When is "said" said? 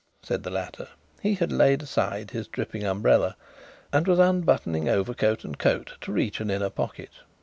0.23-0.41